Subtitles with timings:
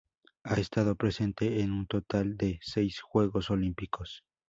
[0.45, 4.23] Ha estado presente en un total de seis Juegos Olímpicos.